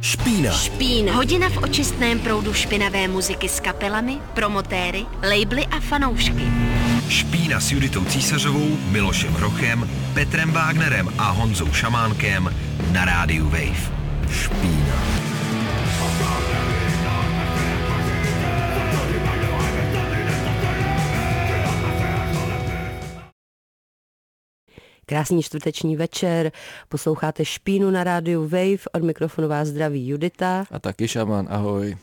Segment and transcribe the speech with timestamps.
[0.00, 0.52] Špína.
[0.52, 1.12] Špína.
[1.12, 6.42] Hodina v očistném proudu špinavé muziky s kapelami, promotéry, labely a fanoušky.
[7.08, 12.54] Špína s Juditou Císařovou, Milošem Rochem, Petrem Wagnerem a Honzou Šamánkem
[12.92, 13.92] na rádiu Wave.
[14.32, 15.09] Špína.
[25.10, 26.52] Krásný čtvrteční večer,
[26.88, 30.64] posloucháte Špínu na rádiu Wave, od mikrofonu vás zdraví Judita.
[30.70, 31.96] A taky šaman, ahoj.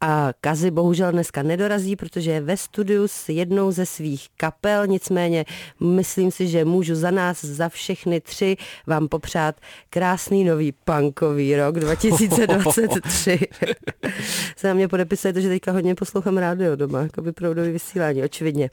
[0.00, 5.44] A Kazy bohužel dneska nedorazí, protože je ve studiu s jednou ze svých kapel, nicméně
[5.80, 9.60] myslím si, že můžu za nás, za všechny tři vám popřát
[9.90, 13.38] krásný nový punkový rok 2023.
[14.56, 18.22] Se na mě podepisuje to, že teďka hodně poslouchám rádio doma, jako by proudový vysílání,
[18.22, 18.70] očividně.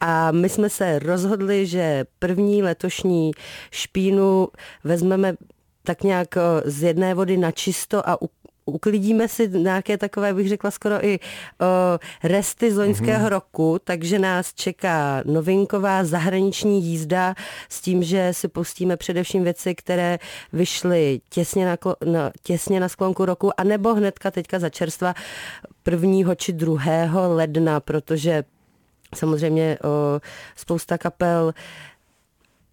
[0.00, 3.30] A my jsme se rozhodli, že první letošní
[3.70, 4.48] špínu
[4.84, 5.34] vezmeme
[5.84, 8.22] tak nějak z jedné vody na čisto a
[8.68, 11.64] uklidíme si nějaké takové, bych řekla skoro i o,
[12.22, 13.28] resty z loňského mm-hmm.
[13.28, 17.34] roku, takže nás čeká novinková zahraniční jízda
[17.68, 20.18] s tím, že si pustíme především věci, které
[20.52, 25.14] vyšly těsně na, na, těsně na sklonku roku, anebo hnedka teďka za čerstva
[25.82, 28.44] prvního či druhého ledna, protože
[29.14, 30.20] samozřejmě o,
[30.56, 31.54] spousta kapel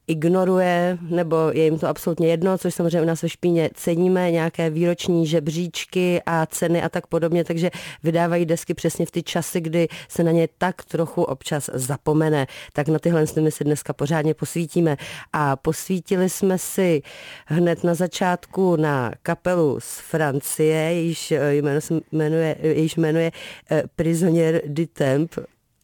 [0.07, 4.69] ignoruje, nebo je jim to absolutně jedno, což samozřejmě u nás ve špíně ceníme, nějaké
[4.69, 7.71] výroční žebříčky a ceny a tak podobně, takže
[8.03, 12.47] vydávají desky přesně v ty časy, kdy se na ně tak trochu občas zapomene.
[12.73, 14.97] Tak na tyhle my si dneska pořádně posvítíme.
[15.33, 17.01] A posvítili jsme si
[17.45, 23.31] hned na začátku na kapelu z Francie, jejíž jméno se jmenuje, jejíž jmenuje
[23.71, 25.31] eh, Prisonnier du Temp,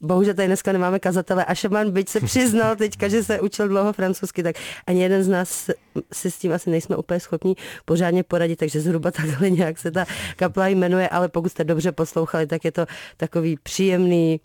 [0.02, 3.94] bohužel tady dneska nemáme kazatele a Šaman byť se přiznal teďka, že se učil dlouho
[3.94, 4.56] francouzsky, tak
[4.88, 5.70] ani jeden z nás
[6.14, 10.06] si s tím asi nejsme úplně schopni pořádně poradit, takže zhruba takhle nějak se ta
[10.36, 12.86] kapla jmenuje, ale pokud jste dobře poslouchali, tak je to
[13.18, 14.42] takový příjemný,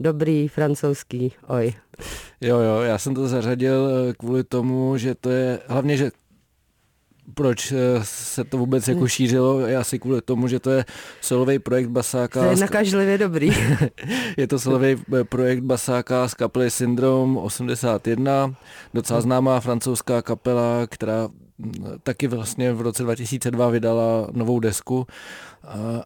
[0.00, 1.72] dobrý francouzský oj.
[2.40, 6.10] Jo, jo, já jsem to zařadil eh, kvůli tomu, že to je, hlavně, že
[7.34, 10.84] proč eh, se to vůbec jako šířilo, je asi kvůli tomu, že to je
[11.20, 12.40] solový projekt Basáka.
[12.40, 13.50] To je nakažlivě dobrý.
[14.36, 18.54] je to solový eh, projekt Basáka z kapely Syndrom 81,
[18.94, 21.28] docela známá francouzská kapela, která
[21.58, 25.06] mm, taky vlastně v roce 2002 vydala novou desku,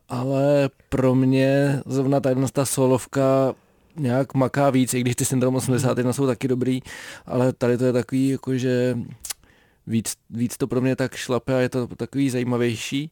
[0.08, 3.54] ale pro mě zrovna ta ta solovka
[3.96, 6.80] nějak maká víc, i když ty Syndrom 81 jsou taky dobrý,
[7.26, 8.96] ale tady to je takový, jako že
[9.86, 13.10] víc, víc to pro mě tak šlape a je to takový zajímavější.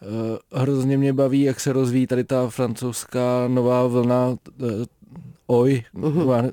[0.00, 4.36] Uh, hrozně mě baví, jak se rozvíjí tady ta francouzská nová vlna uh,
[5.46, 6.52] oj, uh-huh.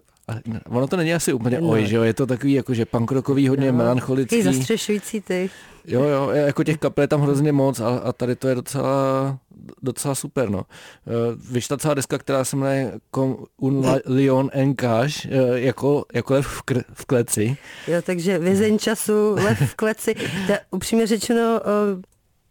[0.70, 1.70] Ono to není asi úplně no.
[1.70, 2.03] oj, že jo?
[2.03, 3.78] Je to takový jakože punkrokový, hodně no.
[3.78, 4.38] melancholický.
[4.38, 5.50] Takový zastřešující ty.
[5.88, 9.38] Jo, jo, jako těch kapel je tam hrozně moc a, a tady to je docela,
[9.81, 10.59] docela super, no.
[10.59, 13.00] Uh, vyšla celá deska, která se jmenuje
[13.58, 17.58] Un Lion en Cage, uh, jako, jako lev v, kr- v kleci.
[17.88, 20.16] Jo, takže vězeň času, lev v kleci.
[20.48, 22.02] Ta, upřímně řečeno, uh,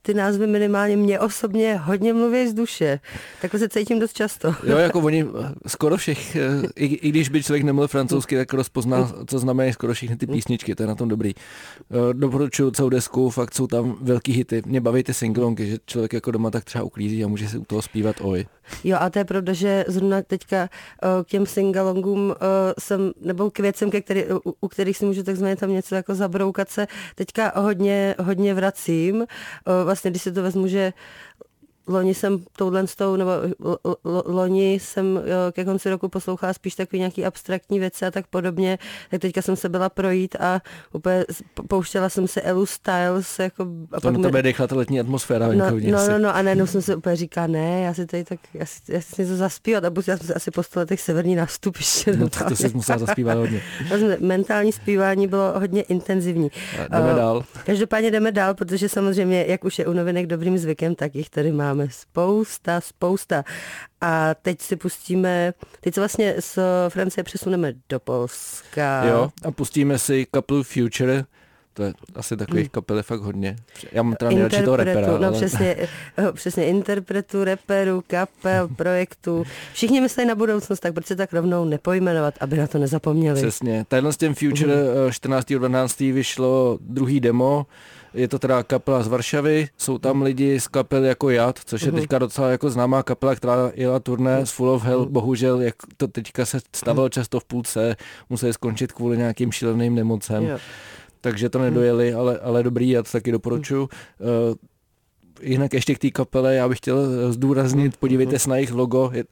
[0.07, 3.01] ty názvy minimálně mě osobně hodně mluví z duše.
[3.41, 4.55] Takhle se cítím dost často.
[4.65, 5.27] Jo, jako oni
[5.67, 9.95] skoro všech, eh, i, i když by člověk nemluvil francouzsky, tak rozpozná, co znamená skoro
[9.95, 11.35] všechny ty písničky, to je na tom dobrý.
[11.91, 14.63] Eh, doporučuju celou desku, fakt jsou tam velký hity.
[14.67, 17.65] Mě baví ty singlonky, že člověk jako doma tak třeba uklízí a může si u
[17.65, 18.47] toho zpívat oj.
[18.85, 22.35] Jo a to je pravda, že zrovna teďka uh, k těm singalongům uh,
[22.79, 26.15] jsem, nebo k věcem, ke který, u, u kterých si můžu takzvaně tam něco jako
[26.15, 29.17] zabroukat se, teďka hodně, hodně vracím.
[29.17, 29.25] Uh,
[29.85, 30.93] vlastně, když si to vezmu, že
[31.87, 33.31] loni jsem touhle s tou, nebo
[34.25, 35.21] loni jsem
[35.53, 38.79] ke konci roku poslouchala spíš takový nějaký abstraktní věci a tak podobně,
[39.11, 40.61] tak teďka jsem se byla projít a
[40.93, 41.25] úplně
[41.69, 43.39] pouštěla jsem se Elu Styles.
[43.39, 45.49] Jako, a to na tebe dechla ta letní atmosféra.
[45.49, 48.41] No, no, no, no, a najednou jsem se úplně říká, ne, já si tady tak,
[48.55, 51.77] já si, já si něco zaspívat a já jsem se asi po letech severní nástup
[51.77, 52.17] ještě.
[52.17, 53.63] No tak to jsi musela zaspívat hodně.
[54.21, 56.51] Mentální zpívání bylo hodně intenzivní.
[56.79, 57.45] A jdeme uh, dál.
[57.67, 61.53] Každopádně jdeme dál, protože samozřejmě, jak už je u novinek dobrým zvykem, tak jich tady
[61.53, 63.45] máme máme spousta, spousta.
[64.01, 69.05] A teď si pustíme, teď se vlastně z Francie přesuneme do Polska.
[69.05, 71.25] Jo, a pustíme si kapelu Future,
[71.75, 72.71] to je asi takových hmm.
[72.71, 73.57] kapel fakt hodně.
[73.93, 75.07] Já mám teda nejradši toho repera.
[75.07, 75.33] No ale...
[75.33, 75.77] přesně,
[76.19, 79.45] eh, přesně interpretu, reperu, kapel, projektu.
[79.73, 83.41] Všichni myslí na budoucnost, tak proč se tak rovnou nepojmenovat, aby na to nezapomněli.
[83.41, 83.85] Přesně.
[83.89, 85.09] Tadyhle s tím Future hmm.
[85.09, 86.13] 14.12.
[86.13, 87.67] vyšlo druhý demo,
[88.15, 91.93] je to teda kapela z Varšavy, jsou tam lidi z kapely jako Jad, což je
[91.93, 92.01] mhm.
[92.01, 95.13] teďka docela jako známá kapela, která jela turné s Full of Hell, mhm.
[95.13, 97.97] bohužel, jak to teďka se stavilo často v půlce,
[98.31, 100.59] museli skončit kvůli nějakým šíleným nemocem.
[101.21, 103.83] Takže to nedojeli, ale, ale dobrý, já to taky doporučuju.
[103.83, 103.89] Uh,
[105.43, 109.25] jinak ještě k té kapele, já bych chtěl zdůraznit, podívejte se na jejich logo, je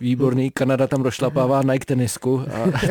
[0.00, 2.86] výborný, Kanada tam rošlapává Nike tenisku a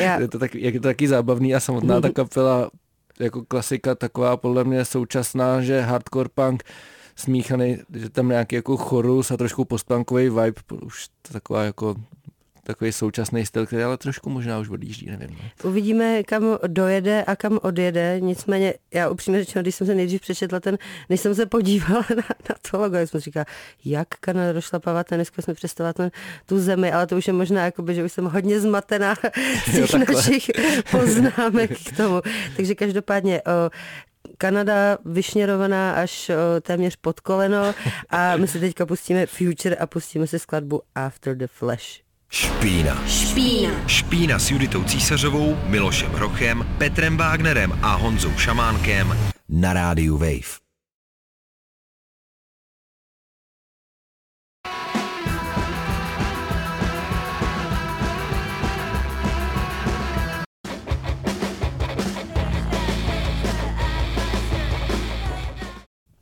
[0.20, 2.70] je, to tak, je to taky zábavný a samotná ta kapela
[3.20, 6.62] jako klasika taková podle mě současná, že hardcore punk
[7.16, 11.94] smíchaný, že tam nějaký jako chorus a trošku postpunkový vibe, už taková jako
[12.62, 15.30] takový současný styl, který ale trošku možná už odjíždí, nevím.
[15.30, 15.70] No.
[15.70, 20.60] Uvidíme, kam dojede a kam odjede, nicméně já upřímně řečeno, když jsem se nejdřív přečetla
[20.60, 20.78] ten,
[21.08, 23.44] než jsem se podívala na, na to logo, jak jsem říkala,
[23.84, 26.10] jak Kanada došlapávat ten, jsme představovat ten,
[26.46, 29.14] tu zemi, ale to už je možná, jakoby, že už jsem hodně zmatená
[29.68, 30.50] z těch jo, našich
[30.90, 32.20] poznámek k tomu.
[32.56, 33.70] Takže každopádně o,
[34.38, 37.74] Kanada vyšněrovaná až o, téměř pod koleno
[38.10, 42.09] a my se teďka pustíme Future a pustíme si skladbu After the Flash.
[42.32, 43.02] Špína.
[43.06, 43.70] Špína.
[43.86, 49.16] Špína s Juditou Císařovou, Milošem Hrochem, Petrem Wagnerem a Honzou Šamánkem
[49.48, 50.69] na rádiu Wave.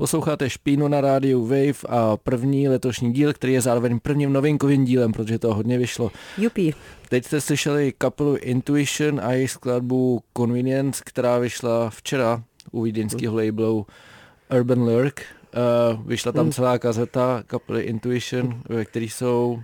[0.01, 5.13] Posloucháte Špínu na rádiu Wave a první letošní díl, který je zároveň prvním novinkovým dílem,
[5.13, 6.11] protože to hodně vyšlo.
[6.39, 6.75] Jupi.
[7.09, 12.43] Teď jste slyšeli kapelu Intuition a jejich skladbu Convenience, která vyšla včera
[12.73, 13.87] u vídeňského labelu
[14.59, 15.23] Urban Lurk.
[15.95, 16.53] Uh, vyšla tam mm.
[16.53, 19.63] celá kazeta kapely Intuition, ve které jsou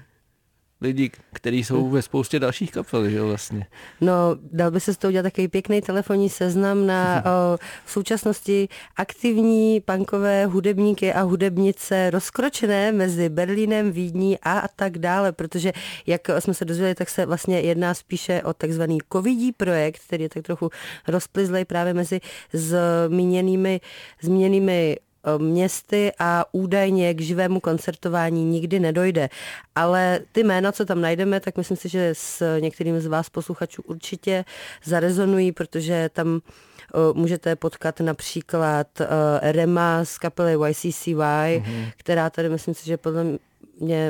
[0.85, 3.67] lidi, kteří jsou ve spoustě dalších kapel, že jo, vlastně.
[4.01, 8.69] No, dal by se z toho udělat takový pěkný telefonní seznam na o, v současnosti
[8.97, 15.73] aktivní punkové hudebníky a hudebnice rozkročené mezi Berlínem, Vídní a, a tak dále, protože
[16.07, 20.29] jak jsme se dozvěděli, tak se vlastně jedná spíše o takzvaný covidí projekt, který je
[20.29, 20.71] tak trochu
[21.09, 22.21] rozplizlej právě mezi
[22.53, 23.81] zmíněnými,
[24.23, 24.97] zmíněnými
[25.39, 29.29] městy a údajně k živému koncertování nikdy nedojde.
[29.75, 33.83] Ale ty jména, co tam najdeme, tak myslím si, že s některými z vás posluchačů
[33.83, 34.45] určitě
[34.85, 39.07] zarezonují, protože tam eh, můžete potkat například eh,
[39.53, 41.91] Rema z kapely YCCY, mm-hmm.
[41.97, 43.39] která tady myslím si, že podle mě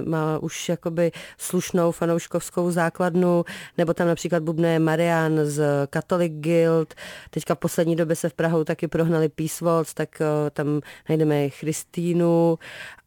[0.07, 3.45] má už jakoby slušnou fanouškovskou základnu,
[3.79, 6.95] nebo tam například bubne Marian z Catholic Guild,
[7.31, 11.49] teďka v poslední době se v Prahu taky prohnali Peace Waltz, tak uh, tam najdeme
[11.49, 12.59] Christínu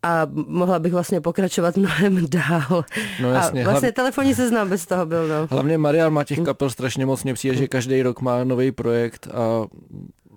[0.03, 2.85] a mohla bych vlastně pokračovat mnohem dál.
[3.21, 3.65] No jasně.
[3.65, 5.27] A vlastně telefonní seznam bez toho byl.
[5.27, 5.47] No.
[5.49, 9.27] Hlavně Marian má těch kapel strašně moc, mě přijde, že každý rok má nový projekt
[9.27, 9.67] a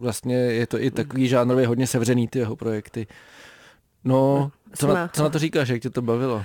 [0.01, 3.07] vlastně je to i takový žánrově hodně sevřený ty jeho projekty.
[4.05, 6.45] No, co na, co na to říkáš, jak tě to bavilo?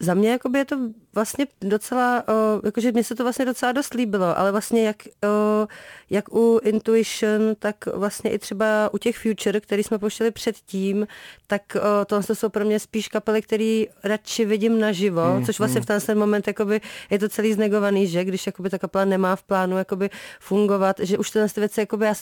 [0.00, 0.78] Za mě jakoby je to
[1.14, 5.66] vlastně docela, o, jakože mně se to vlastně docela dost líbilo, ale vlastně jak, o,
[6.10, 11.06] jak u Intuition, tak vlastně i třeba u těch Future, který jsme pouštěli předtím,
[11.46, 15.80] tak o, tohle jsou pro mě spíš kapely, který radši vidím naživo, mm, což vlastně
[15.80, 15.84] mm.
[15.84, 16.80] v ten moment jakoby
[17.10, 21.18] je to celý znegovaný, že když jakoby ta kapela nemá v plánu jakoby fungovat, že
[21.18, 22.14] už tyhle věci, jakoby já,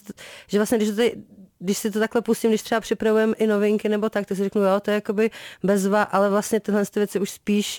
[0.47, 1.17] že vlastně když to tady
[1.59, 4.63] když si to takhle pustím, když třeba připravujeme i novinky nebo tak, tak si řeknu,
[4.63, 5.31] jo, to je jakoby
[5.63, 7.79] bezva, ale vlastně tyhle věci už spíš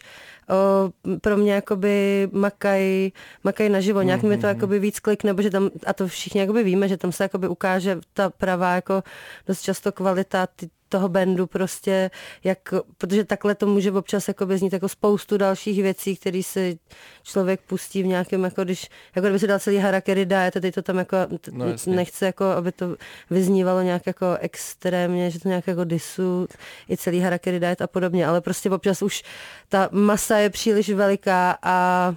[0.50, 0.90] o,
[1.22, 3.12] pro mě jakoby makaj,
[3.44, 4.30] makaj naživo, nějak mm-hmm.
[4.30, 4.56] mi to mhm.
[4.56, 7.48] jakoby víc klik, nebo že tam, a to všichni jakoby víme, že tam se jakoby
[7.48, 9.04] ukáže ta pravá jako
[9.48, 12.12] dost často kvalita ty, toho bandu prostě,
[12.44, 16.80] jak, protože takhle to může občas jako znít jako spoustu dalších věcí, které si
[17.24, 20.76] člověk pustí v nějakém, jako když, jako kdyby si dal celý harakiri diet a teď
[20.76, 21.18] to tam jako,
[21.52, 22.96] no, nechce jako, aby to
[23.30, 26.48] vyznívalo nějak jako extrémně, že to nějak jako disu,
[26.90, 29.24] i celý harakiri diet a podobně, ale prostě občas už
[29.70, 32.16] ta masa je příliš veliká a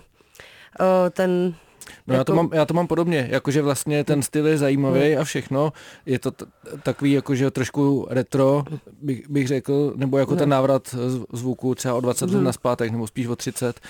[0.81, 1.55] o, ten
[2.06, 2.20] No jako...
[2.20, 5.20] já, to jako- mám, já to mám podobně, jakože vlastně ten styl je zajímavý hmm.
[5.20, 5.73] a všechno.
[6.06, 6.44] Je to t-
[6.82, 8.64] takový jakože trošku retro,
[9.02, 10.38] bych, bych řekl, nebo jako no.
[10.38, 10.94] ten návrat
[11.32, 12.38] zvuku třeba o 20 hmm.
[12.38, 13.80] let na zpátek, nebo spíš o 30.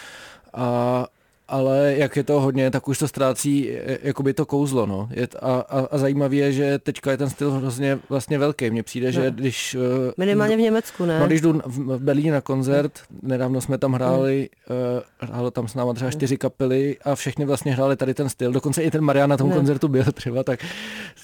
[0.54, 1.06] A,
[1.50, 5.08] ale jak je to hodně, tak už to ztrácí e, jakoby to kouzlo, no.
[5.10, 8.70] Je, a, a, a zajímavé je, že teďka je ten styl hrozně vlastně velký.
[8.70, 9.12] Mně přijde, no.
[9.12, 9.74] že když...
[9.74, 9.78] E,
[10.16, 11.20] Minimálně v Německu, ne?
[11.20, 15.74] No, když jdu v Berlíně na koncert, nedávno jsme tam hráli, uh, hrálo tam s
[15.74, 18.52] náma třeba čtyři kapely a všechny vlastně hráli tady ten styl.
[18.52, 19.56] Dokonce i ten Marian na tom no.
[19.56, 20.64] koncertu byl třeba, tak,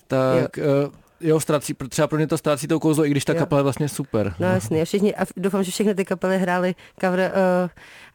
[0.07, 3.39] tak uh, Jo, ztrácí, třeba pro mě to ztrácí to kouzlo, i když ta jo.
[3.39, 4.35] kapela je vlastně super.
[4.39, 7.33] No jasně, a, všichni, a doufám, že všechny ty kapely hrály cover
[7.65, 7.71] uh,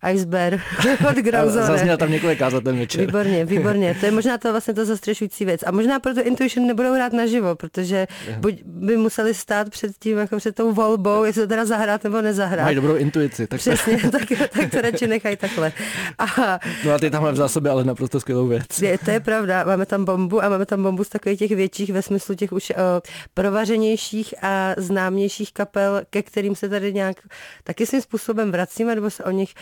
[0.10, 0.62] Iceberg
[1.10, 1.66] od Grauzone.
[1.66, 3.06] Zazněl tam několik kázat ten večer.
[3.06, 3.98] Výborně, výborně.
[4.00, 5.64] To je možná to vlastně to zastřešující věc.
[5.66, 10.38] A možná proto Intuition nebudou hrát naživo, protože buď by museli stát před tím, jako
[10.38, 12.66] před tou volbou, jestli to teda zahrát nebo nezahrát.
[12.66, 13.48] Mají dobrou intuici.
[13.48, 15.72] Tak Přesně, tak, tak to radši nechají takhle.
[16.18, 18.82] A, no a ty tamhle v zásobě ale naprosto skvělou věc.
[18.82, 21.94] Je, to je pravda, máme tam bombu a máme tam bombu z takových těch větších
[21.94, 22.76] ve smyslu těch už uh,
[23.34, 27.18] provařenějších a známějších kapel, ke kterým se tady nějak
[27.64, 29.54] taky svým způsobem vracíme, nebo se o nich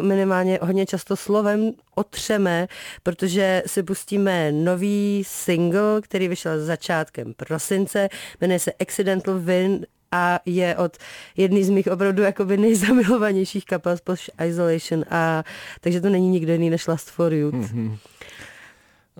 [0.00, 2.68] minimálně hodně často slovem otřeme,
[3.02, 8.08] protože si pustíme nový single, který vyšel začátkem prosince,
[8.40, 10.96] jmenuje se Accidental Win a je od
[11.36, 15.44] jedný z mých opravdu jakoby nejzamilovanějších kapel Post Isolation a
[15.80, 17.54] takže to není nikdo jiný než Last for Youth.
[17.54, 17.98] Mm-hmm.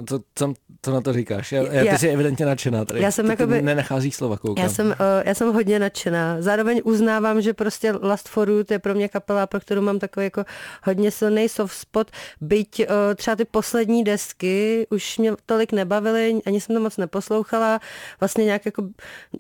[0.08, 1.52] Co, co, co na to říkáš?
[1.52, 3.00] Já, já, ty jsi evidentně nadšená tady.
[3.00, 4.64] Já jsem ty, jakoby, nenachází slova, koukám.
[4.64, 6.36] Já jsem, uh, já jsem hodně nadšená.
[6.42, 10.26] Zároveň uznávám, že prostě Last for You je pro mě kapela, pro kterou mám takový
[10.26, 10.44] jako
[10.84, 12.10] hodně silný soft spot,
[12.40, 12.86] byť uh,
[13.16, 17.80] třeba ty poslední desky už mě tolik nebavily, ani jsem to moc neposlouchala.
[18.20, 18.88] Vlastně nějak jako,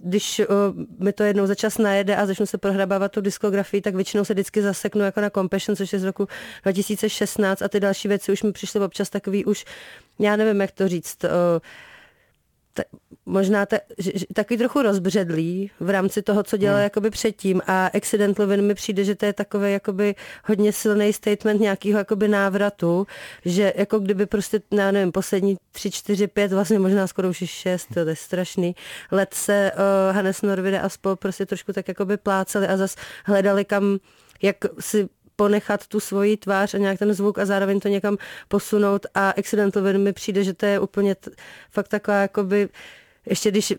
[0.02, 0.46] když uh,
[1.04, 4.32] mi to jednou za čas najede a začnu se prohrabávat tu diskografii, tak většinou se
[4.34, 6.28] vždycky zaseknu jako na Compassion, což je z roku
[6.62, 9.64] 2016 a ty další věci už mi přišly občas takový už
[10.18, 11.24] já nevím, jak to říct,
[12.74, 12.82] ta,
[13.26, 16.82] možná ta, že, takový trochu rozbředlý v rámci toho, co dělal hmm.
[16.84, 21.60] jakoby předtím a Accidental Win mi přijde, že to je takový jakoby hodně silný statement
[21.60, 23.06] nějakého jakoby návratu,
[23.44, 27.88] že jako kdyby prostě, já nevím, poslední tři, čtyři, pět, vlastně možná skoro už šest,
[27.94, 28.76] to je strašný,
[29.10, 33.64] let se uh, Hannes Norvide a spol prostě trošku tak jakoby pláceli a zas hledali
[33.64, 33.98] kam
[34.42, 38.16] jak si ponechat tu svoji tvář a nějak ten zvuk a zároveň to někam
[38.48, 39.06] posunout.
[39.14, 41.30] A Accidental Win mi přijde, že to je úplně t-
[41.70, 42.68] fakt taková jakoby
[43.26, 43.74] ještě když,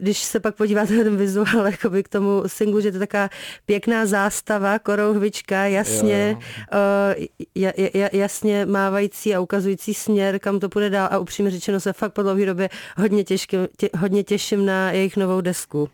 [0.00, 3.28] když se pak podíváte na ten vizuál jakoby k tomu singlu, že to je taková
[3.66, 7.24] pěkná zástava, korouhvička, jasně, uh,
[7.54, 11.08] ja, ja, jasně mávající a ukazující směr, kam to půjde dál.
[11.10, 15.16] A upřímně řečeno se fakt po dlouhé době hodně, těžký, tě, hodně těším na jejich
[15.16, 15.90] novou desku.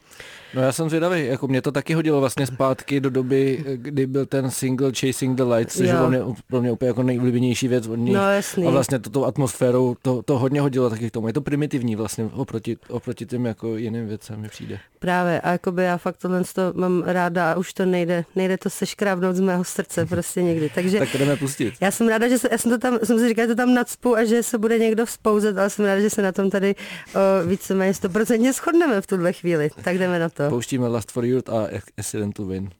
[0.54, 4.26] No já jsem zvědavý, jako mě to taky hodilo vlastně zpátky do doby, kdy byl
[4.26, 7.86] ten single Chasing the Lights, což je pro mě, pro mě úplně jako nejoblíbenější věc
[7.86, 8.14] od nich.
[8.14, 8.66] No, jasný.
[8.66, 11.26] A vlastně to, tou atmosférou to, to hodně hodilo taky k tomu.
[11.26, 14.78] Je to primitivní vlastně oproti, oproti těm jako jiným věcem mi přijde.
[14.98, 18.70] Právě a jakoby já fakt tohle to mám ráda a už to nejde, nejde to
[18.70, 20.70] seškrábnout z mého srdce prostě někdy.
[20.74, 21.74] Takže tak jdeme pustit.
[21.80, 23.74] Já jsem ráda, že se, já jsem to tam, jsem si říkala, že to tam
[23.74, 26.74] nadspu a že se bude někdo vzpouzet, ale jsem ráda, že se na tom tady
[26.74, 29.70] o, víceméně stoprocentně shodneme v tuhle chvíli.
[29.84, 30.50] Tak jdeme na to to.
[30.50, 32.70] Pouštíme Last for Youth a Accident to Win.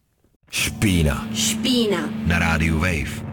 [0.51, 1.29] Špína.
[1.35, 2.11] Špína.
[2.27, 3.25] Na rádiu Wave.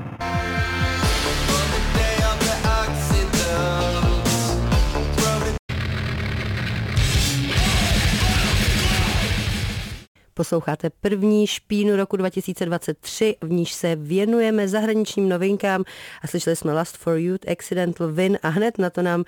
[10.41, 15.83] Posloucháte první špínu roku 2023, v níž se věnujeme zahraničním novinkám
[16.21, 19.23] a slyšeli jsme Last for Youth, Accidental Win a hned na to nám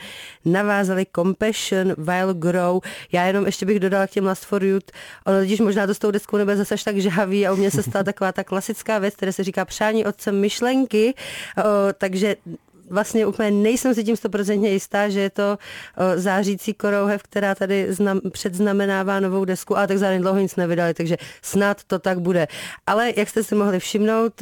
[0.45, 2.79] navázali Compassion, While Grow.
[3.11, 4.91] Já jenom ještě bych dodala k těm Last for Youth,
[5.25, 7.83] ono totiž možná to s tou deskou nebude zase tak žhavý a u mě se
[7.83, 11.13] stala taková ta klasická věc, která se říká přání otcem myšlenky,
[11.57, 11.63] o,
[11.97, 12.35] takže
[12.93, 15.57] vlastně úplně nejsem si tím stoprocentně jistá, že je to
[16.15, 21.17] zářící korouhev, která tady znam, předznamenává novou desku, a tak zároveň dlouho nic nevydali, takže
[21.41, 22.47] snad to tak bude.
[22.87, 24.41] Ale jak jste si mohli všimnout,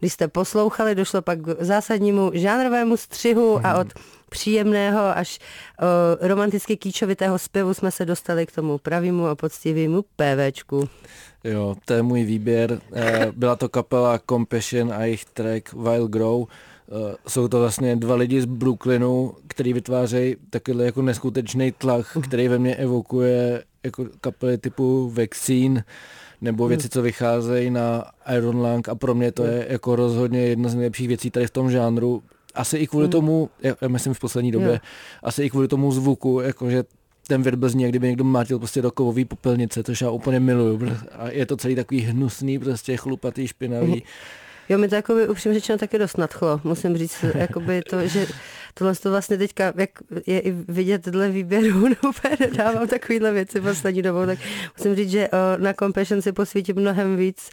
[0.00, 3.88] když jste poslouchali, došlo pak k zásadnímu žánrovému střihu a od
[4.30, 10.88] příjemného až o, romanticky kýčovitého zpěvu jsme se dostali k tomu pravému a poctivému PVčku.
[11.44, 12.80] Jo, to je můj výběr.
[12.94, 16.44] Eh, byla to kapela Compassion a jejich track Wild Grow.
[16.90, 22.48] Uh, jsou to vlastně dva lidi z Brooklynu, který vytvářejí takový jako neskutečný tlak, který
[22.48, 25.84] ve mně evokuje jako kapely typu Vaccine
[26.40, 28.04] nebo věci, co vycházejí na
[28.36, 28.88] Iron Lung.
[28.88, 32.22] A pro mě to je jako rozhodně jedna z nejlepších věcí tady v tom žánru.
[32.54, 33.50] Asi i kvůli tomu,
[33.80, 34.80] já myslím v poslední době,
[35.22, 36.84] asi i kvůli tomu zvuku, jakože
[37.26, 40.80] ten vir zní, jak kdyby někdo mátil prostě do kovový popelnice, což já úplně miluju.
[41.12, 44.02] A je to celý takový hnusný, prostě chlupatý, špinavý.
[44.68, 46.60] Jo, mi to jako by upřímně řečeno taky dost nadchlo.
[46.64, 48.26] Musím říct, jakoby to, že
[48.74, 49.90] tohle to vlastně teďka, jak
[50.26, 52.12] je i vidět dle výběru, nebo
[52.56, 54.38] dávám takovýhle věci poslední dobou, tak
[54.78, 57.50] musím říct, že na Compassion si posvítím mnohem víc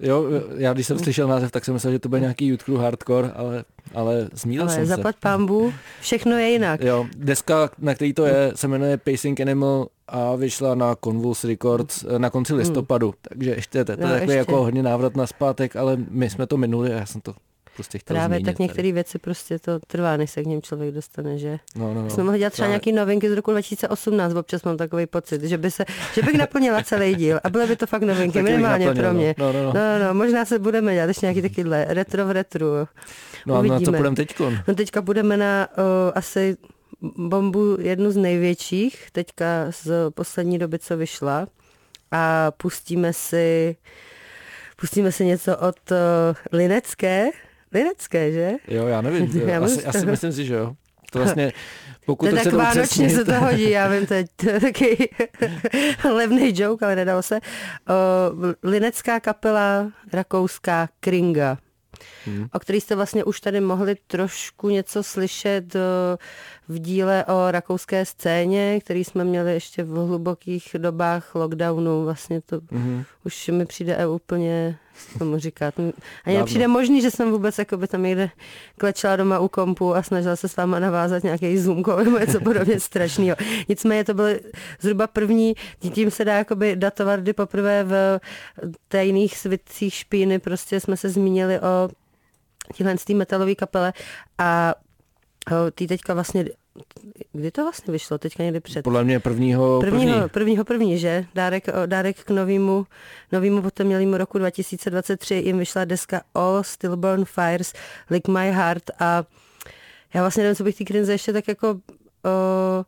[0.00, 0.24] Jo,
[0.56, 3.30] já když jsem slyšel název, tak jsem myslel, že to bude nějaký Youth Crew hardcore,
[3.34, 5.20] ale, ale zmílil ale jsem zapad se.
[5.20, 6.80] pambu, všechno je jinak.
[6.80, 12.04] Jo, deska, na který to je, se jmenuje Pacing Animal a vyšla na Convulse Records
[12.04, 12.58] eh, na konci hmm.
[12.58, 16.46] listopadu, takže ještě to, no, je takový jako hodně návrat na zpátek, ale my jsme
[16.46, 17.34] to minuli a já jsem to
[17.74, 20.94] prostě chtěl Právě zmínit tak některé věci prostě to trvá, než se k něm člověk
[20.94, 21.58] dostane, že?
[21.76, 22.10] No, no, no.
[22.10, 25.70] Jsme mohli dělat třeba nějaké novinky z roku 2018, občas mám takový pocit, že by
[25.70, 25.84] se,
[26.14, 29.34] že bych naplnila celý díl a byly by to fakt novinky, minimálně naplnil, pro mě.
[29.38, 29.72] No, no, no.
[29.72, 32.66] no, no, možná se budeme dělat ještě nějaký takovýhle retro v retru.
[33.46, 33.76] No Uvidíme.
[33.76, 34.52] a na co budeme teďko?
[34.68, 36.56] No teďka budeme na o, asi
[37.00, 41.48] bombu jednu z největších, teďka z poslední doby, co vyšla
[42.10, 43.76] a pustíme si
[44.76, 45.96] pustíme si něco od uh,
[46.52, 47.30] Linecké,
[47.72, 48.52] Linecké, že?
[48.68, 49.42] Jo, já nevím.
[49.48, 50.74] Já asi, asi myslím si, že jo.
[51.12, 51.52] To vlastně,
[52.06, 55.10] pokud to to tak vánočně se to hodí, já vím, to je, to je taky
[56.04, 57.40] levný joke, ale nedalo se.
[57.40, 57.42] O,
[58.62, 61.58] linecká kapela, rakouská Kringa,
[62.24, 62.46] hmm.
[62.52, 65.78] o který jste vlastně už tady mohli trošku něco slyšet o,
[66.68, 72.04] v díle o rakouské scéně, který jsme měli ještě v hlubokých dobách lockdownu.
[72.04, 73.04] Vlastně to hmm.
[73.24, 74.78] už mi přijde úplně
[75.18, 75.74] tomu říkat.
[76.24, 78.30] Ani nepřijde možný, že jsem vůbec by tam někde
[78.78, 82.80] klečela doma u kompu a snažila se s váma navázat nějaký zoom nebo něco podobně
[82.80, 83.36] strašného.
[83.68, 84.40] Nicméně to byly
[84.80, 85.54] zhruba první,
[85.92, 88.20] tím se dá jakoby datovat, kdy poprvé v
[88.88, 91.88] tajných svitcích špíny prostě jsme se zmínili o
[92.74, 93.92] tíhle metalové kapele
[94.38, 94.74] a
[95.74, 96.44] ty teďka vlastně
[97.32, 98.18] kdy to vlastně vyšlo?
[98.18, 98.82] Teďka někdy před...
[98.82, 100.28] Podle mě prvního, prvního první.
[100.28, 101.24] Prvního první, že?
[101.34, 102.86] Dárek, dárek k novému,
[103.32, 107.72] novému potemnělému roku 2023 jim vyšla deska All Stillborn Fires,
[108.10, 109.24] Lick My Heart a
[110.14, 112.84] já vlastně nevím, co bych ty krinze ještě tak jako o,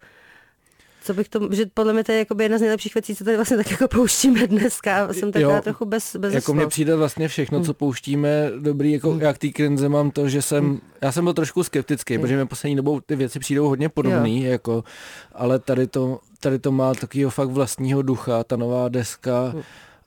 [1.06, 3.56] co bych to, že podle mě to je jedna z nejlepších věcí, co tady vlastně
[3.56, 5.12] tak jako pouštíme dneska.
[5.12, 7.74] Jsem taková jo, trochu bez, bez Jako mně přijde vlastně všechno, co hmm.
[7.74, 9.20] pouštíme, dobrý, jako hmm.
[9.20, 10.80] jak tý krinze mám to, že jsem, hmm.
[11.02, 12.22] já jsem byl trošku skeptický, hmm.
[12.22, 14.50] protože mi poslední dobou ty věci přijdou hodně podobný, jo.
[14.50, 14.84] jako,
[15.32, 19.62] ale tady to, tady to má takového fakt vlastního ducha, ta nová deska hmm.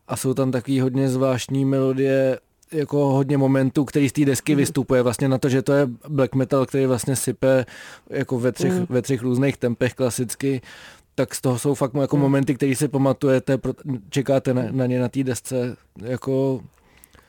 [0.08, 2.40] a jsou tam takový hodně zvláštní melodie,
[2.74, 4.58] jako hodně momentů, který z té desky mm.
[4.58, 7.66] vystupuje vlastně na to, že to je black metal, který vlastně sype
[8.10, 8.86] jako ve třech, mm.
[8.90, 10.62] ve třech různých tempech klasicky,
[11.16, 12.22] tak z toho jsou fakt jako mm.
[12.22, 13.58] momenty, které si pamatujete,
[14.10, 16.62] čekáte na, na ně na té desce, jako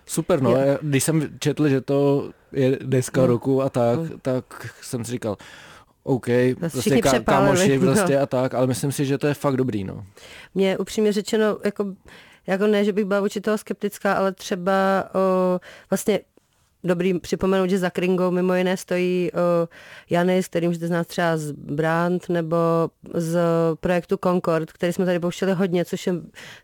[0.07, 0.57] super, no.
[0.57, 0.79] Je.
[0.83, 3.27] Když jsem četl, že to je deska mm.
[3.27, 4.09] roku a tak, mm.
[4.23, 5.37] tak jsem si říkal,
[6.03, 6.27] OK,
[6.59, 8.23] prostě ká, kámoši prostě no.
[8.23, 10.05] a tak, ale myslím si, že to je fakt dobrý, no.
[10.55, 11.85] Mě upřímně řečeno, jako
[12.47, 16.21] jako ne, že bych byla vůči toho skeptická, ale třeba o, vlastně
[16.85, 19.69] dobrý připomenout, že za Kringou mimo jiné stojí o,
[20.11, 22.57] Janis, který můžete znát třeba z Brand nebo
[23.15, 23.39] z
[23.81, 26.15] projektu Concord, který jsme tady pouštěli hodně, což je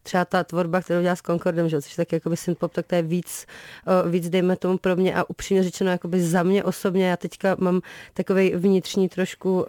[0.03, 1.83] třeba ta tvorba, kterou dělá s Concordem, že?
[1.83, 3.47] což je tak jakoby synthpop, tak to je víc,
[3.87, 7.57] o, víc dejme tomu pro mě a upřímně řečeno jakoby za mě osobně, já teďka
[7.59, 7.81] mám
[8.15, 9.67] takový vnitřní trošku o,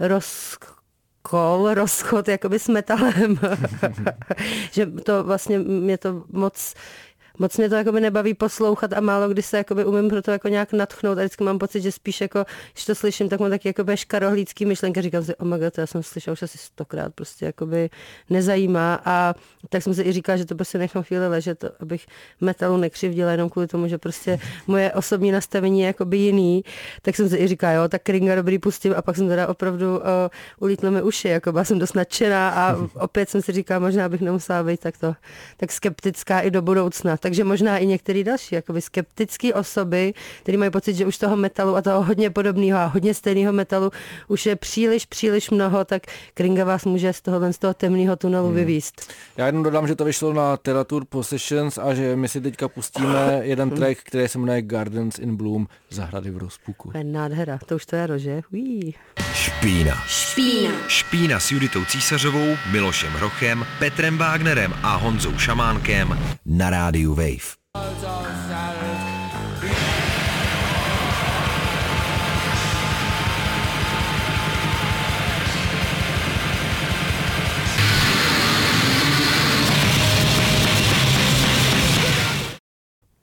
[0.00, 0.56] roz
[1.32, 3.40] kol, rozchod jakoby s metalem.
[4.72, 6.74] že to vlastně mě to moc
[7.38, 10.48] moc mě to jako nebaví poslouchat a málo kdy se jakoby umím pro to jako
[10.48, 13.68] nějak natchnout a vždycky mám pocit, že spíš jako, když to slyším, tak mám taky
[13.68, 17.44] jako škarohlícký myšlenka, říkám si, oh my God, já jsem slyšel už asi stokrát, prostě
[17.44, 17.90] jakoby
[18.30, 19.00] nezajímá.
[19.04, 19.34] A
[19.68, 22.06] tak jsem si i říkala, že to prostě nechám chvíli ležet, abych
[22.40, 26.64] metalu nekřivdila jenom kvůli tomu, že prostě moje osobní nastavení je jakoby jiný,
[27.02, 28.94] tak jsem si i říkala, jo, tak Kringa dobrý pustím.
[28.96, 30.02] A pak jsem teda opravdu uh,
[30.60, 34.20] ulítla mi uši, jako byla jsem dost nadšená a opět jsem si říkala, možná bych
[34.20, 35.14] nemusela být takto
[35.56, 37.16] tak skeptická i do budoucna.
[37.22, 41.36] Tak takže možná i některý další jakoby skeptické osoby, které mají pocit, že už toho
[41.36, 43.90] metalu a toho hodně podobného a hodně stejného metalu
[44.28, 46.02] už je příliš, příliš mnoho, tak
[46.34, 48.56] Kringa vás může z toho, z toho temného tunelu hmm.
[48.56, 49.12] vyvíst.
[49.36, 53.40] Já jenom dodám, že to vyšlo na Teratur Possessions a že my si teďka pustíme
[53.42, 53.78] jeden hmm.
[53.78, 56.92] track, který se jmenuje Gardens in Bloom, zahrady v rozpuku.
[56.92, 58.40] To je nádhera, to už to je rože.
[58.52, 58.94] Uí.
[59.34, 59.94] Špína.
[60.06, 60.72] Špína.
[60.88, 67.58] Špína s Juditou Císařovou, Milošem Hrochem, Petrem Wagnerem a Honzou Šamánkem na rádiu Wave.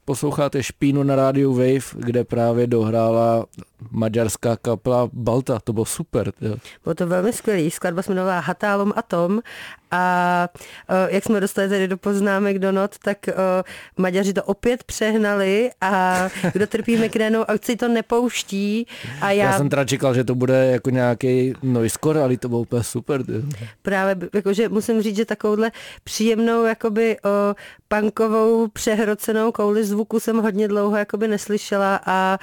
[0.10, 3.46] Posloucháte Špínu na rádiu Wave, kde právě dohrála
[3.92, 5.60] maďarská kapela Balta.
[5.64, 6.32] To bylo super.
[6.42, 6.56] Jo.
[6.84, 7.72] Bylo to velmi skvělý.
[7.72, 9.40] Skladba se jmenovala Hatálom Atom
[9.92, 10.48] a
[10.90, 13.32] o, jak jsme dostali tady do poznámek do not, tak o,
[13.98, 16.20] Maďaři to opět přehnali a
[16.54, 18.88] kdo trpí migrénou, si to nepouští.
[19.22, 19.46] A já...
[19.46, 23.24] já jsem teda čekal, že to bude jako nějaký noiskor, ale to bylo úplně super.
[23.26, 23.34] Tě.
[23.82, 25.72] Právě, jakože musím říct, že takovouhle
[26.04, 27.56] příjemnou jakoby o,
[27.88, 32.40] punkovou přehrocenou kouli zvuku jsem hodně dlouho jakoby neslyšela a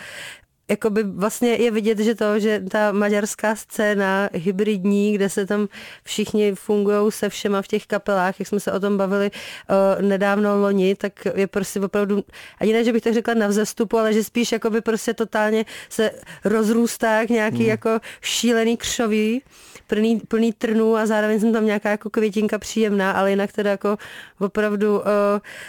[0.68, 5.68] jakoby vlastně je vidět, že to, že ta maďarská scéna hybridní, kde se tam
[6.04, 10.60] všichni fungují se všema v těch kapelách, jak jsme se o tom bavili uh, nedávno
[10.60, 12.24] loni, tak je prostě opravdu,
[12.60, 16.10] ani ne, že bych to řekla na vzestupu, ale že spíš jakoby prostě totálně se
[16.44, 17.68] rozrůstá jak nějaký mm.
[17.68, 19.42] jako šílený křoví
[19.86, 23.96] plný, plný trnů a zároveň jsem tam nějaká jako květinka příjemná, ale jinak teda jako
[24.38, 25.04] opravdu uh,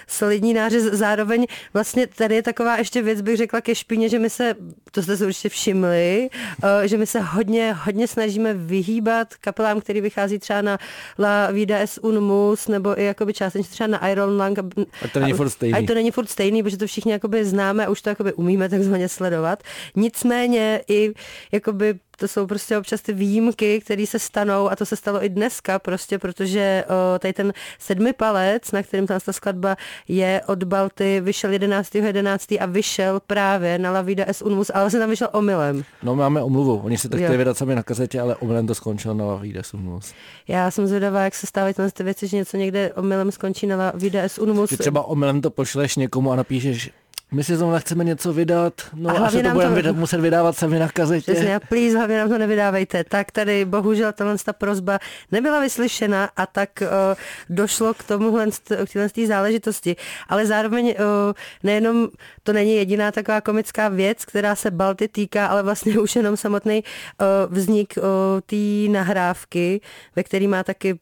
[0.07, 0.83] solidní nářez.
[0.83, 4.55] Zároveň vlastně tady je taková ještě věc, bych řekla ke špině, že my se,
[4.91, 6.29] to jste se určitě všimli,
[6.63, 10.77] uh, že my se hodně, hodně snažíme vyhýbat kapelám, který vychází třeba na
[11.19, 14.59] La Vida es un mus, nebo i jakoby částečně třeba na Iron Lung.
[14.59, 15.79] A to není furt stejný.
[15.79, 18.69] A to není furt stejný, protože to všichni jakoby známe a už to jakoby umíme
[18.69, 19.63] takzvaně sledovat.
[19.95, 21.13] Nicméně i
[21.51, 25.29] jakoby to jsou prostě občas ty výjimky, které se stanou a to se stalo i
[25.29, 29.75] dneska prostě, protože o, tady ten sedmi palec, na kterým ta skladba
[30.07, 32.17] je od Balty, vyšel 11.11.
[32.17, 32.51] 11.
[32.59, 35.83] a vyšel právě na La Vida S Unmus, ale se tam vyšel omylem.
[36.03, 39.13] No máme omluvu, oni si to chtěli vydat sami na kazetě, ale omylem to skončilo
[39.13, 40.13] na La Vida S Unmus.
[40.47, 43.91] Já jsem zvědavá, jak se stávají ty věci, že něco někde omylem skončí na La
[43.95, 44.69] Vida S Unmus.
[44.77, 46.91] Třeba omylem to pošleš někomu a napíšeš,
[47.31, 49.75] my si zrovna chceme něco vydat, no a, a se to budeme to...
[49.75, 51.31] Vydat, muset vydávat sami na kazetě.
[51.31, 53.03] Přesně, a please, hlavně nám to nevydávejte.
[53.03, 54.99] Tak tady bohužel tahle ta prozba
[55.31, 56.87] nebyla vyslyšena a tak uh,
[57.49, 58.47] došlo k tomuhle,
[58.85, 59.95] k téhle záležitosti.
[60.29, 60.93] Ale zároveň uh,
[61.63, 62.07] nejenom
[62.43, 66.83] to není jediná taková komická věc, která se Balty týká, ale vlastně už jenom samotný
[66.83, 68.03] uh, vznik uh,
[68.45, 69.81] té nahrávky,
[70.15, 70.99] ve který má taky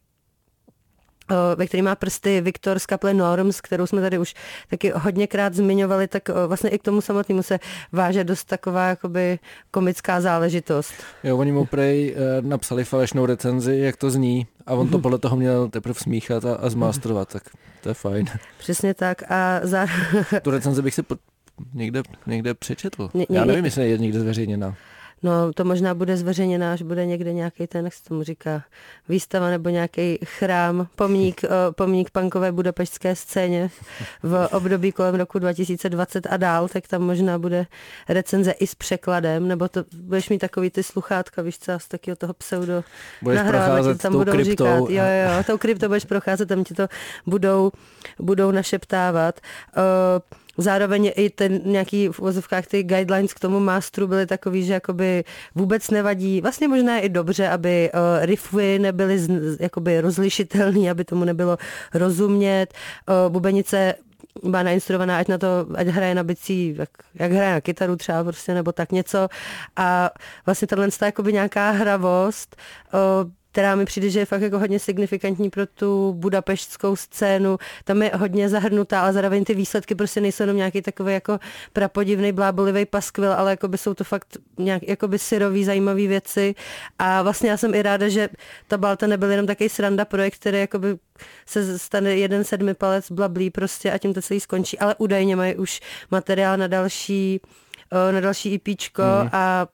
[1.56, 4.34] ve který má prsty Viktor z kaple Norms, kterou jsme tady už
[4.70, 7.60] taky hodněkrát zmiňovali, tak vlastně i k tomu samotnému se
[7.92, 9.40] váže dost taková jakoby
[9.72, 10.94] komická záležitost.
[11.24, 15.02] Jo, oni mu prej eh, napsali falešnou recenzi, jak to zní a on to mhm.
[15.02, 17.44] podle toho měl teprve smíchat a, a zmástrovat, tak
[17.82, 18.26] to je fajn.
[18.58, 19.88] Přesně tak a za...
[20.42, 21.16] tu recenzi bych si po,
[21.74, 23.10] někde, někde přečetl.
[23.14, 24.76] Ně, Já nevím, jestli je někde zveřejněna.
[25.24, 28.64] No to možná bude zveřejněná, až bude někde nějaký ten, jak se tomu říká,
[29.10, 33.70] výstava nebo nějaký chrám, pomník, pomník punkové budapeštské scéně
[34.24, 37.66] v období kolem roku 2020 a dál, tak tam možná bude
[38.10, 42.16] recenze i s překladem, nebo to budeš mít takový ty sluchátka, víš co, z takového
[42.16, 42.84] toho pseudo
[43.22, 44.52] budeš nahrávat, tam budou kryptou.
[44.52, 46.88] říkat, jo, jo, tou kryptou budeš procházet, tam ti to
[47.26, 47.72] budou,
[48.20, 49.40] budou našeptávat.
[49.78, 54.74] Uh, Zároveň i ten nějaký v uvozovkách ty guidelines k tomu masteru byly takový, že
[54.74, 55.24] jakoby
[55.56, 59.28] vůbec nevadí, vlastně možná i dobře, aby uh, riffy nebyly
[59.60, 61.58] jakoby rozlišitelný, aby tomu nebylo
[61.94, 62.68] rozumět.
[63.10, 63.96] Uh, bubenice
[64.44, 68.24] byla nainstruovaná, ať na to, ať hraje na bicí, jak, jak hraje na kytaru třeba
[68.24, 69.28] prostě, nebo tak něco.
[69.76, 70.12] A
[70.46, 72.56] vlastně tahle jakoby nějaká hravost
[72.94, 77.58] uh, která mi přijde, že je fakt jako hodně signifikantní pro tu budapeštskou scénu.
[77.84, 81.40] Tam je hodně zahrnutá, ale zároveň ty výsledky prostě nejsou jenom nějaký takový jako
[81.74, 86.56] prapodivný blábolivý paskvil, ale jako by jsou to fakt nějak by syrový, zajímavé věci.
[87.00, 88.30] A vlastně já jsem i ráda, že
[88.68, 90.98] ta Balta nebyl jenom takový sranda projekt, který by
[91.46, 95.56] se stane jeden sedmi palec blablí prostě a tím to celý skončí, ale údajně mají
[95.56, 97.42] už materiál na další
[98.12, 99.30] na další IPčko mm.
[99.32, 99.68] a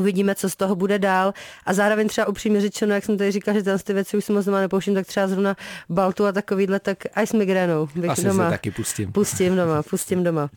[0.00, 1.34] Uvidíme, co z toho bude dál.
[1.66, 4.44] A zároveň třeba upřímně řečeno, jak jsem tady říkal, že ty věci už si moc
[4.44, 5.56] doma nepouštím, tak třeba zrovna
[5.88, 7.88] Baltu a takovýhle, tak aj s migrénou.
[7.94, 8.44] Bych Asi doma.
[8.44, 9.12] se taky pustím.
[9.12, 10.50] Pustím doma, pustím doma.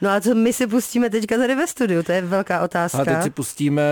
[0.00, 2.98] No a co my si pustíme teďka tady ve studiu, to je velká otázka.
[2.98, 3.82] A teď si pustíme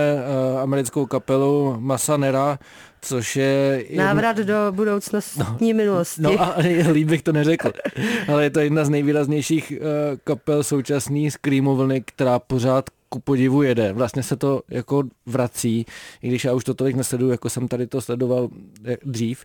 [0.53, 2.59] uh, americkou kapelu Masanera,
[3.01, 3.85] což je...
[3.95, 6.21] Návrat do budoucnostní no, minulosti.
[6.21, 6.55] No a
[6.91, 7.71] líp bych to neřekl,
[8.27, 9.87] ale je to jedna z nejvýraznějších uh,
[10.23, 13.93] kapel současný Screamo vlny, která pořád ku podivu jede.
[13.93, 15.85] Vlastně se to jako vrací,
[16.21, 18.49] i když já už to tolik nesleduju, jako jsem tady to sledoval
[18.85, 19.43] eh, dřív.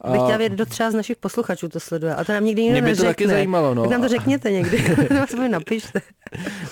[0.00, 0.10] A...
[0.10, 2.74] Bych chtěla vědět, kdo třeba z našich posluchačů to sleduje, a to nám nikdy nikdo
[2.74, 3.04] Mě by neřekne.
[3.04, 3.82] to taky zajímalo, no.
[3.82, 6.00] Tak nám to řekněte někdy, nebo mi napište.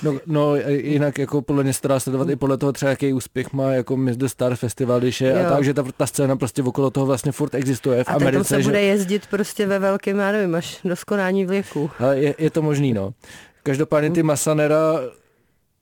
[0.03, 3.53] No, no, jinak jako podle mě se dá sledovat i podle toho třeba, jaký úspěch
[3.53, 5.47] má jako Miss the Star Festival, když je jo.
[5.47, 8.41] a tak, že ta, ta scéna prostě okolo toho vlastně furt existuje v a Americe.
[8.41, 8.69] A se že...
[8.69, 11.91] bude jezdit prostě ve velkém, já nevím, až do skonání věku.
[12.13, 13.15] je, je to možný, no.
[13.63, 15.01] Každopádně ty Masanera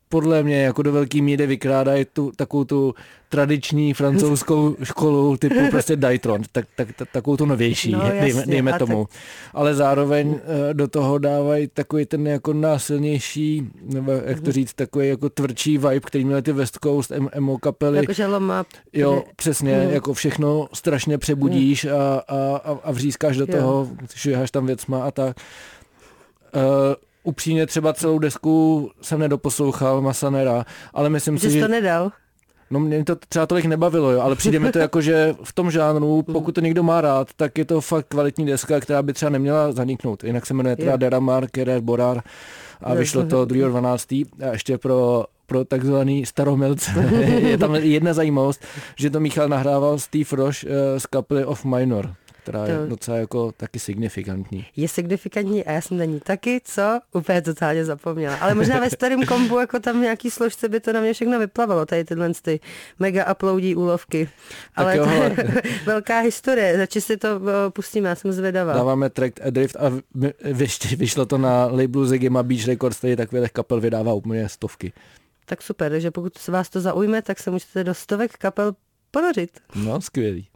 [0.09, 2.95] podle mě jako do velký míry vykrádají tu, takovou tu
[3.29, 8.47] tradiční francouzskou školu typu prostě Daytron, tak, tak, tak, takovou tu novější, no, jasně, dejme,
[8.47, 9.05] dejme tomu.
[9.05, 9.17] Tak...
[9.55, 10.39] Ale zároveň uh,
[10.73, 14.53] do toho dávají takový ten jako násilnější, nebo jak to mhm.
[14.53, 17.99] říct, takový jako tvrdší vibe, který měly ty West Coast emo kapely.
[17.99, 18.65] Jakože loma.
[18.93, 19.91] Jo, přesně, mm.
[19.91, 21.91] jako všechno strašně přebudíš mm.
[21.93, 23.59] a, a, a vřískáš do jo.
[23.59, 25.37] toho, šviháš tam věcma a tak.
[26.55, 26.63] Uh,
[27.29, 30.65] upřímně třeba celou desku jsem nedoposlouchal Masanera,
[30.95, 31.61] ale myslím že si, že...
[31.61, 32.13] to nedal?
[32.71, 35.71] No mě to třeba tolik nebavilo, jo, ale přijde mi to jako, že v tom
[35.71, 36.35] žánru, hmm.
[36.35, 39.73] pokud to někdo má rád, tak je to fakt kvalitní deska, která by třeba neměla
[39.73, 40.25] zaniknout.
[40.25, 42.23] Jinak se jmenuje teda Deramar, Kerer, Borar
[42.83, 44.27] a vyšlo to 2.12.
[44.49, 46.91] a ještě pro pro takzvaný staromilce.
[47.41, 48.65] je tam jedna zajímavost,
[48.97, 52.15] že to Michal nahrával Steve Roche uh, z kapely of Minor
[52.49, 52.71] která to...
[52.71, 54.67] je docela jako taky signifikantní.
[54.77, 57.01] Je signifikantní a já jsem na ní taky, co?
[57.13, 58.37] Úplně totálně zapomněla.
[58.37, 61.87] Ale možná ve starém kombu, jako tam nějaký složce by to na mě všechno vyplavalo,
[61.87, 62.61] tady tyhle ty
[62.99, 64.29] mega uploadí úlovky.
[64.77, 65.35] Ale to je
[65.87, 68.73] velká historie, zači si to pustíme, já jsem zvědavá.
[68.73, 69.93] Dáváme track Adrift a
[70.97, 74.93] vyšlo to na labelu Zigima Beach Records, který takových kapel vydává úplně stovky.
[75.45, 78.73] Tak super, takže pokud se vás to zaujme, tak se můžete do stovek kapel
[79.11, 79.51] ponořit.
[79.75, 80.49] No, skvělý.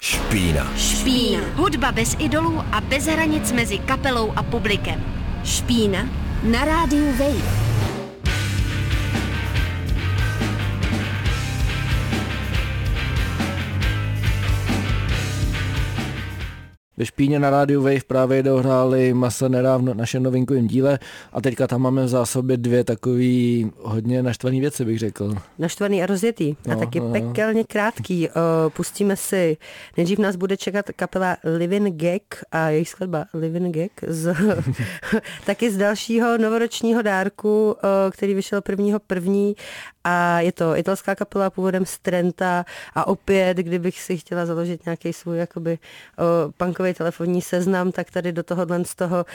[0.00, 0.72] Špína.
[0.76, 1.40] Špína.
[1.54, 5.04] Hudba bez idolů a bez hranic mezi kapelou a publikem.
[5.44, 6.08] Špína
[6.42, 7.75] na rádiu Wave.
[16.98, 20.98] Ve Špíně na rádiu Wave právě dohráli Masa nedávno našem novinkovém díle
[21.32, 25.34] a teďka tam máme v zásobě dvě takový hodně naštvaný věci, bych řekl.
[25.58, 27.12] Naštvaný a rozjetý no, a taky no.
[27.12, 28.28] pekelně krátký.
[28.68, 29.56] Pustíme si,
[29.96, 34.34] nejdřív nás bude čekat kapela Living Gag a jejich skladba Living Gag z,
[35.46, 37.76] taky z dalšího novoročního dárku,
[38.10, 39.56] který vyšel prvního první
[40.08, 42.64] a je to italská kapela původem z Trenta
[42.94, 45.78] a opět, kdybych si chtěla založit nějaký svůj jakoby
[46.56, 49.26] punkový telefonní seznam, tak tady do tohohle z toho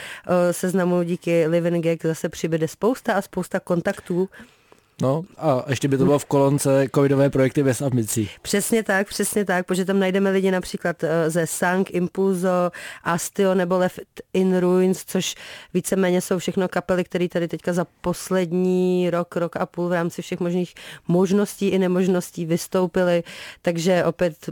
[0.50, 4.28] seznamu díky Living Gag zase přibude spousta a spousta kontaktů.
[5.02, 8.30] No a ještě by to bylo v kolonce covidové projekty bez ambicí.
[8.42, 12.70] Přesně tak, přesně tak, protože tam najdeme lidi například ze Sank, Impulso,
[13.04, 14.00] Astio nebo Left
[14.32, 15.34] in Ruins, což
[15.74, 20.22] víceméně jsou všechno kapely, které tady teďka za poslední rok, rok a půl v rámci
[20.22, 20.74] všech možných
[21.08, 23.22] možností i nemožností vystoupily,
[23.62, 24.50] takže opět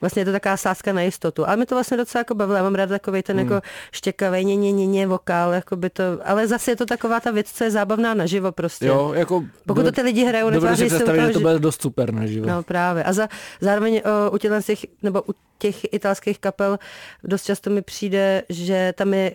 [0.00, 1.48] Vlastně je to taková sázka na jistotu.
[1.48, 2.56] Ale mi to vlastně docela jako bavilo.
[2.56, 3.46] Já mám rád takový ten hmm.
[3.50, 7.20] jako štěkavý ně, ně, ně, ně, vokál, jako by to, ale zase je to taková
[7.20, 8.86] ta věc, co je zábavná naživo prostě.
[8.86, 12.14] Jo, jako Pokud to ty lidi hrajou, Dobře si představit, že to bude dost super
[12.14, 12.46] naživo.
[12.46, 13.04] No právě.
[13.04, 13.28] A za,
[13.60, 16.78] zároveň o, u těch, nebo u těch italských kapel
[17.24, 19.32] dost často mi přijde, že tam je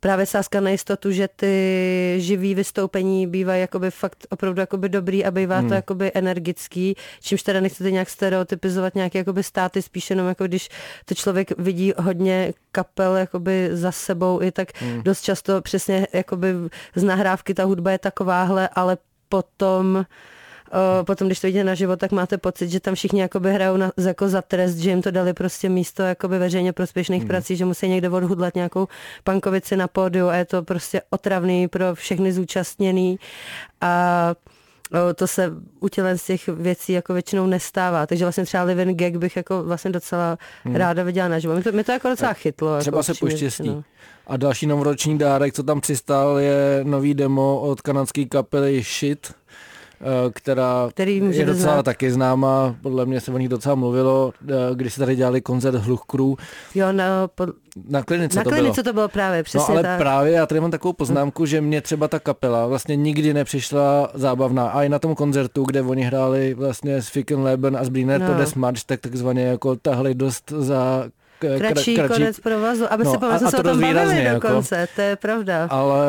[0.00, 5.30] právě sázka na jistotu, že ty živý vystoupení bývají jakoby fakt opravdu jakoby dobrý a
[5.30, 5.68] bývá hmm.
[5.68, 10.68] to jakoby energický, čímž teda nechcete nějak stereotypizovat nějaké jakoby státy, spíš jenom jako když
[11.04, 15.02] to člověk vidí hodně kapel jakoby za sebou i tak hmm.
[15.02, 16.54] dost často přesně jakoby
[16.94, 20.04] z nahrávky ta hudba je takováhle, ale potom
[20.72, 23.76] o, potom, když to vidíte na život, tak máte pocit, že tam všichni jakoby hrajou
[23.76, 27.28] na, jako za trest, že jim to dali prostě místo jakoby veřejně prospěšných hmm.
[27.28, 28.88] prací, že musí někde odhudlat nějakou
[29.24, 33.18] pankovici na pódiu a je to prostě otravný pro všechny zúčastněný
[33.80, 34.34] a
[35.14, 38.06] to se u tělen z těch věcí jako většinou nestává.
[38.06, 40.76] Takže vlastně třeba Living Gag bych jako vlastně docela hmm.
[40.76, 41.54] ráda viděla na život.
[41.54, 42.78] Mě to, mě to jako docela chytlo.
[42.78, 43.84] Třeba jako se poštěstí.
[44.26, 49.45] A další novoroční dárek, co tam přistál, je nový demo od kanadské kapely Shit Eh,
[50.32, 51.82] která Který je docela znát.
[51.82, 55.74] taky známá, podle mě se o nich docela mluvilo, eh, když se tady dělali koncert
[55.74, 56.34] Hluch Crew.
[56.74, 57.48] Jo, na, pod...
[57.88, 58.84] na klinice na to klinice bylo.
[58.84, 59.98] to bylo právě, přesně No ale tak.
[59.98, 64.68] právě já tady mám takovou poznámku, že mě třeba ta kapela vlastně nikdy nepřišla zábavná.
[64.68, 68.20] A i na tom koncertu, kde oni hráli vlastně s Ficken Leben a s Bliner
[68.20, 68.26] no.
[68.26, 71.04] to Desmarch, tak takzvaně jako tahli dost za
[71.38, 75.00] kratší, kratší konec provazu, aby no, si pamatuju, se o tom bavili dokonce, jako, to
[75.00, 75.66] je pravda.
[75.70, 76.06] Ale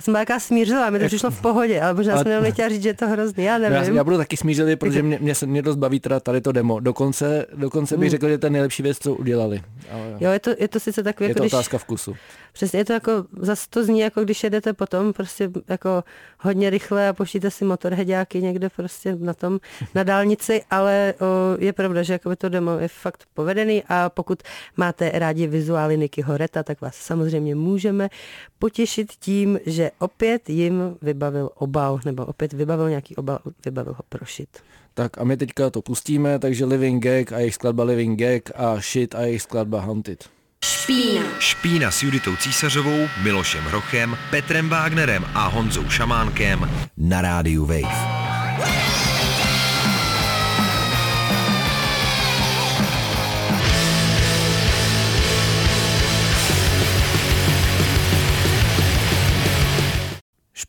[0.00, 2.88] jsem byla jaká smířila, mi to přišlo v pohodě, ale možná jsem nechtěla říct, že
[2.88, 3.76] je to hrozný, já nevím.
[3.76, 6.80] Já, já budu taky smířilý, protože mě, mě, mě dost baví teda tady to demo.
[6.80, 8.10] Dokonce, dokonce bych hmm.
[8.10, 9.62] řekl, že to je nejlepší věc, co udělali.
[9.92, 12.14] Ale jo, je to, je to sice takový, je jako to když, otázka vkusu.
[12.52, 16.04] Přesně, je to jako, zase to zní jako když jedete potom prostě jako
[16.38, 19.60] hodně rychle a poštíte si motorheďáky někde prostě na tom,
[19.94, 21.26] na dálnici, ale o,
[21.60, 24.42] je pravda, že jako to demo je fakt povedený a pokud
[24.76, 28.08] máte rádi vizuály Niky Horeta, tak vás samozřejmě můžeme
[28.58, 34.48] potěšit tím, že opět jim vybavil obal, nebo opět vybavil nějaký obal, vybavil ho prošit.
[34.94, 38.80] Tak a my teďka to pustíme, takže Living Gag a jejich skladba Living Gag a
[38.80, 40.39] Shit a jejich skladba Haunted.
[40.64, 41.26] Špína.
[41.38, 48.19] Špína s Juditou Císařovou, Milošem Hrochem, Petrem Wagnerem a Honzou Šamánkem na rádiu Wave.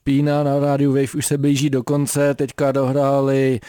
[0.02, 3.60] Špína na rádiu Wave už se blíží do konce, teďka dohráli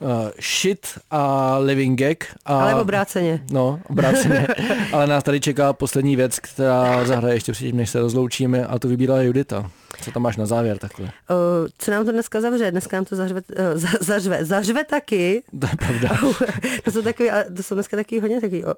[0.00, 0.08] uh,
[0.40, 2.16] Shit a Living Gag.
[2.44, 3.42] A, Ale obráceně.
[3.52, 4.46] No, obráceně.
[4.92, 8.88] Ale nás tady čeká poslední věc, která zahraje ještě předtím, než se rozloučíme a to
[8.88, 9.70] vybírá Judita.
[10.00, 11.06] Co tam máš na závěr takhle?
[11.06, 12.70] Uh, co nám to dneska zavře?
[12.70, 15.42] Dneska nám to zařve, uh, za, zařve, zařve taky.
[15.60, 16.08] To je pravda.
[16.84, 18.70] to, jsou takový, to jsou dneska taky hodně takový o,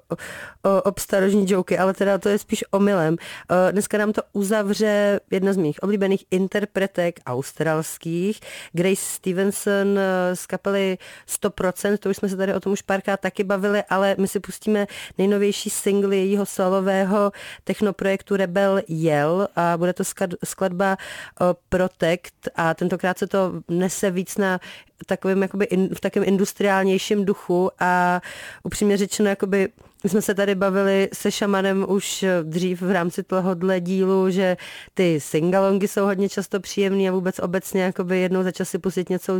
[0.63, 3.13] o, obstarožní joky, ale teda to je spíš omylem.
[3.13, 8.39] Uh, dneska nám to uzavře jedna z mých oblíbených interpretek australských,
[8.73, 9.99] Grace Stevenson
[10.33, 10.97] z kapely
[11.43, 14.39] 100%, to už jsme se tady o tom už párkrát taky bavili, ale my si
[14.39, 17.31] pustíme nejnovější single jejího solového
[17.63, 20.03] technoprojektu Rebel Yell a bude to
[20.45, 20.97] skladba
[21.69, 24.59] Protect a tentokrát se to nese víc na
[25.05, 28.21] takovým jakoby in, v takovém industriálnějším duchu a
[28.63, 29.69] upřímně řečeno jakoby
[30.03, 34.57] my jsme se tady bavili se šamanem už dřív v rámci tohohle dílu, že
[34.93, 39.09] ty singalongy jsou hodně často příjemný a vůbec obecně jakoby jednou za čas si pustit
[39.09, 39.39] něco,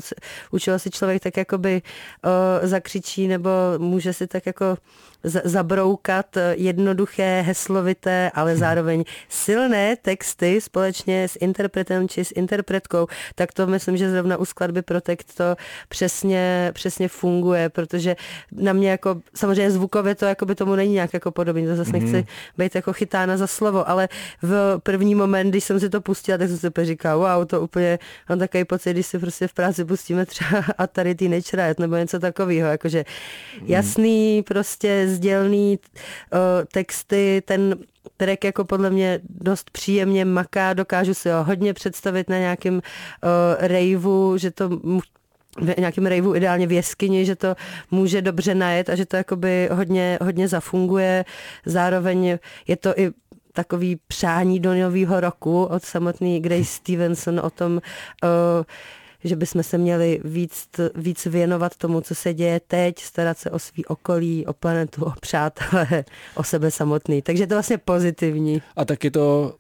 [0.52, 4.78] u čeho si člověk tak jakoby o, zakřičí nebo může si tak jako
[5.24, 13.68] zabroukat jednoduché, heslovité, ale zároveň silné texty společně s interpretem či s interpretkou, tak to
[13.68, 15.56] myslím, že zrovna u skladby Protect to
[15.90, 18.16] přesně, přesně funguje, protože
[18.52, 21.92] na mě jako, samozřejmě zvukově to jako by tomu není nějak jako podobný, to zase
[21.92, 22.12] mm-hmm.
[22.12, 22.26] nechci
[22.58, 24.10] být jako chytána za slovo, ale
[24.42, 28.00] v první moment, když jsem si to pustila, tak jsem si říkala, wow, to úplně,
[28.30, 32.20] mám takový pocit, když si prostě v práci pustíme třeba Atari Teenage Riot nebo něco
[32.20, 33.06] takového, jakože
[33.62, 33.68] mm.
[33.68, 35.80] jasný, prostě sdělný
[36.34, 36.40] uh,
[36.72, 37.76] texty, ten
[38.18, 42.82] track jako podle mě dost příjemně maká, dokážu si ho hodně představit na nějakém uh,
[43.60, 44.70] raveu, že to
[45.62, 47.56] v nějakém rejvu ideálně v jeskyni, že to
[47.92, 51.26] může dobře najet a že to jakoby hodně, hodně zafunguje.
[51.66, 53.12] Zároveň je to i
[53.54, 57.80] takový přání do nového roku od samotný Grace Stevenson o tom, uh,
[59.24, 63.60] že bychom se měli víc, víc věnovat tomu, co se děje teď, starat se o
[63.60, 66.06] svý okolí, o planetu, o přátelé,
[66.36, 67.22] o sebe samotný.
[67.22, 68.62] Takže to vlastně pozitivní.
[68.76, 69.56] A taky to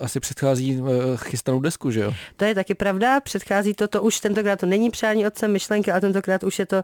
[0.00, 2.14] asi předchází uh, chystanou desku, že jo?
[2.36, 6.00] To je taky pravda, předchází to, to už tentokrát to není přání otcem myšlenky, ale
[6.00, 6.82] tentokrát už je to uh,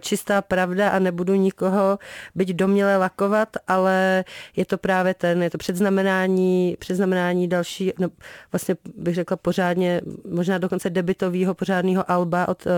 [0.00, 1.98] čistá pravda a nebudu nikoho
[2.34, 4.24] byť doměle lakovat, ale
[4.56, 8.08] je to právě ten, je to předznamenání, předznamenání další, no,
[8.52, 12.72] vlastně bych řekla pořádně, možná dokonce debitového pořádného alba od uh,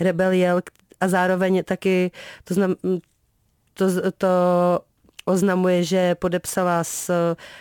[0.00, 0.60] Rebel Yell
[1.00, 2.10] a zároveň taky
[2.44, 2.74] to znam,
[3.74, 3.86] to,
[4.18, 4.28] to
[5.30, 7.10] oznamuje, že podepsala s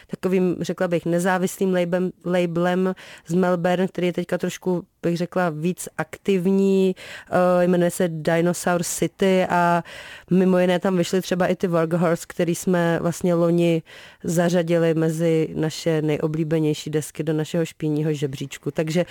[0.08, 2.96] takovým, řekla bych, nezávislým labelem, labelem
[3.28, 6.96] z Melbourne, který je teďka trošku, bych řekla, víc aktivní,
[7.32, 9.84] uh, jmenuje se Dinosaur City a
[10.32, 13.84] mimo jiné tam vyšly třeba i ty Wargahorse, který jsme vlastně loni
[14.24, 18.72] zařadili mezi naše nejoblíbenější desky do našeho špíního žebříčku.
[18.72, 19.06] Takže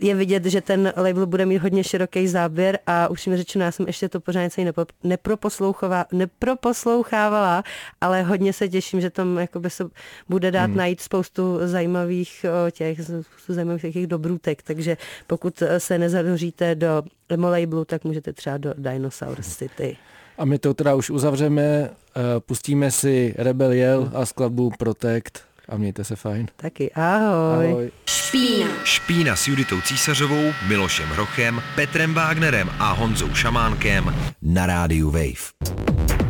[0.00, 3.72] je vidět, že ten label bude mít hodně široký záběr a už mi řečeno, já
[3.72, 4.86] jsem ještě to pořád něco
[6.12, 7.64] neproposlouchávala,
[8.00, 9.84] ale hodně se těším, že tam jakoby se
[10.28, 10.76] bude dát hmm.
[10.76, 14.96] najít spoustu zajímavých těch, spoustu zajímavých těch dobrůtek, takže
[15.26, 19.96] pokud se nezadoříte do emo labelu, tak můžete třeba do Dinosaur City.
[20.38, 21.90] A my to teda už uzavřeme, eh,
[22.40, 26.46] pustíme si Rebel Yell a skladbu Protect a mějte se fajn.
[26.56, 27.66] Taky ahoj.
[27.66, 27.90] ahoj.
[28.06, 28.68] Špína.
[28.84, 36.25] Špína s Juditou Císařovou, Milošem Hrochem, Petrem Wagnerem a Honzou Šamánkem na rádiu Wave.